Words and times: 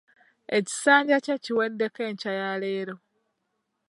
Ekisanja 0.57 1.17
kye 1.25 1.35
kiweddeko 1.43 1.99
enkya 2.09 2.31
ya 2.39 2.49
leero. 2.61 2.95